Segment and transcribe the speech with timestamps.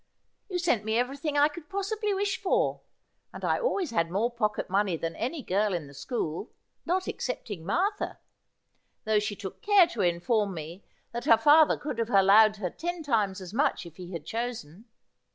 [0.49, 2.81] You sent me everything I could possibly wish for;
[3.31, 6.49] and I always had more pocket money than any girl in the school,
[6.87, 8.17] not excepting Martha;
[9.05, 13.03] though she took care to inform me that her father could have allowed her ten
[13.03, 14.85] times as much if he had chosen.